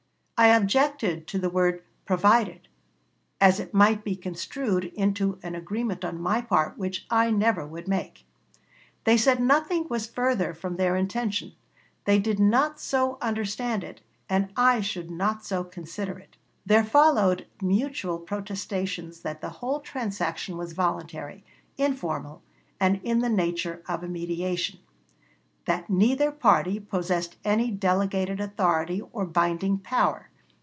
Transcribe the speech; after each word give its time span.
"I 0.37 0.47
objected 0.47 1.27
to 1.27 1.37
the 1.37 1.51
word 1.51 1.83
'provided,' 2.03 2.67
as 3.39 3.59
it 3.59 3.75
might 3.75 4.03
be 4.03 4.15
construed 4.15 4.85
into 4.95 5.37
an 5.43 5.53
agreement 5.53 6.03
on 6.03 6.19
my 6.19 6.41
part 6.41 6.79
which 6.79 7.05
I 7.11 7.29
never 7.29 7.63
would 7.63 7.87
make. 7.87 8.25
They 9.03 9.17
said 9.17 9.39
nothing 9.39 9.85
was 9.87 10.07
further 10.07 10.55
from 10.55 10.77
their 10.77 10.95
intention; 10.95 11.53
they 12.05 12.17
did 12.17 12.39
not 12.39 12.79
so 12.79 13.19
understand 13.21 13.83
it, 13.83 14.01
and 14.27 14.49
I 14.57 14.81
should 14.81 15.11
not 15.11 15.45
so 15.45 15.63
consider 15.63 16.17
it." 16.17 16.37
There 16.65 16.83
followed 16.83 17.45
mutual 17.61 18.17
protestations 18.17 19.19
that 19.19 19.41
the 19.41 19.49
whole 19.49 19.79
transaction 19.79 20.57
was 20.57 20.73
voluntary, 20.73 21.45
informal, 21.77 22.41
and 22.79 22.99
in 23.03 23.19
the 23.19 23.29
nature 23.29 23.83
of 23.87 24.03
a 24.03 24.07
mediation; 24.07 24.79
that 25.65 25.87
neither 25.87 26.31
party 26.31 26.79
possessed 26.79 27.37
any 27.45 27.69
delegated 27.69 28.41
authority 28.41 29.03
or 29.13 29.23
binding 29.23 29.77
power. 29.77 30.29